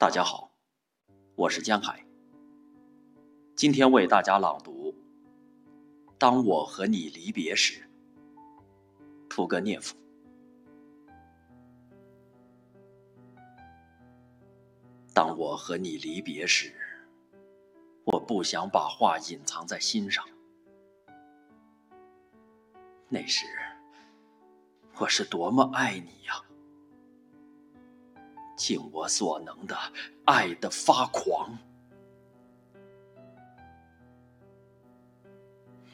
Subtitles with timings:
[0.00, 0.50] 大家好，
[1.34, 2.02] 我是江海。
[3.54, 4.90] 今天为大家朗读
[6.16, 7.82] 《当我和你离别时》，
[9.28, 9.94] 屠格涅夫。
[15.12, 16.74] 当我和你离别时，
[18.04, 20.24] 我不想把话隐藏在心上。
[23.06, 23.44] 那时，
[24.96, 26.42] 我是多么爱你呀！
[28.60, 29.74] 尽我所能的
[30.26, 31.56] 爱的发狂。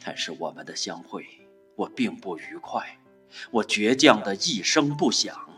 [0.05, 1.24] 但是我们的相会，
[1.77, 2.98] 我并不愉快，
[3.52, 5.48] 我倔强的一声不响。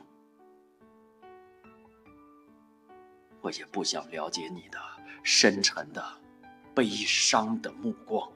[3.41, 4.79] 我也不想了解你的
[5.23, 6.05] 深沉的、
[6.75, 8.31] 悲伤的目光。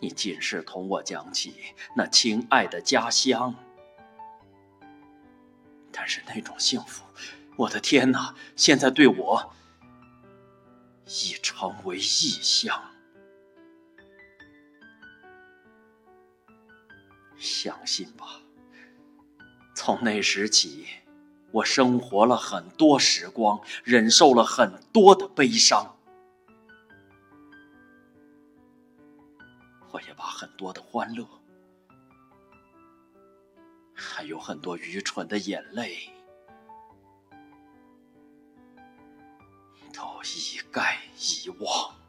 [0.00, 1.54] 你尽是同我讲起
[1.96, 3.54] 那亲爱的家乡，
[6.12, 7.02] 是那种幸福，
[7.56, 8.34] 我的天哪！
[8.54, 9.54] 现在对我
[11.06, 12.78] 已成为异乡。
[17.38, 18.26] 相信吧。
[19.74, 20.86] 从那时起，
[21.50, 25.96] 我生活了很多时光，忍受了很多的悲伤，
[29.90, 31.26] 我也把很多的欢乐，
[34.26, 36.10] 有很多愚蠢的眼泪，
[39.92, 42.01] 都一概遗忘。